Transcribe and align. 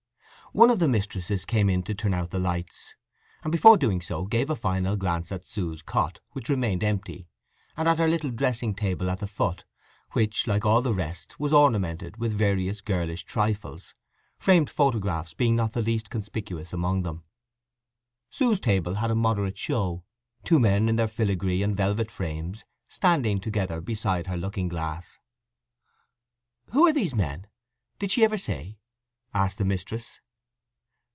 One 0.53 0.69
of 0.69 0.79
the 0.79 0.87
mistresses 0.89 1.45
came 1.45 1.69
in 1.69 1.81
to 1.83 1.93
turn 1.93 2.13
out 2.13 2.31
the 2.31 2.37
lights, 2.37 2.93
and 3.41 3.53
before 3.53 3.77
doing 3.77 4.01
so 4.01 4.25
gave 4.25 4.49
a 4.49 4.55
final 4.57 4.97
glance 4.97 5.31
at 5.31 5.45
Sue's 5.45 5.81
cot, 5.81 6.19
which 6.31 6.49
remained 6.49 6.83
empty, 6.83 7.29
and 7.77 7.87
at 7.87 7.99
her 7.99 8.07
little 8.09 8.31
dressing 8.31 8.75
table 8.75 9.09
at 9.09 9.21
the 9.21 9.27
foot, 9.29 9.63
which, 10.11 10.47
like 10.47 10.65
all 10.65 10.81
the 10.81 10.93
rest, 10.93 11.39
was 11.39 11.53
ornamented 11.53 12.17
with 12.17 12.33
various 12.37 12.81
girlish 12.81 13.23
trifles, 13.23 13.93
framed 14.39 14.69
photographs 14.69 15.33
being 15.33 15.55
not 15.55 15.71
the 15.71 15.81
least 15.81 16.09
conspicuous 16.09 16.73
among 16.73 17.03
them. 17.03 17.23
Sue's 18.29 18.59
table 18.59 18.95
had 18.95 19.09
a 19.09 19.15
moderate 19.15 19.57
show, 19.57 20.03
two 20.43 20.59
men 20.59 20.89
in 20.89 20.97
their 20.97 21.07
filigree 21.07 21.63
and 21.63 21.77
velvet 21.77 22.11
frames 22.11 22.65
standing 22.89 23.39
together 23.39 23.79
beside 23.79 24.27
her 24.27 24.35
looking 24.35 24.67
glass. 24.67 25.17
"Who 26.71 26.85
are 26.87 26.91
these 26.91 27.15
men—did 27.15 28.11
she 28.11 28.25
ever 28.25 28.37
say?" 28.37 28.77
asked 29.33 29.57
the 29.57 29.63
mistress. 29.63 30.19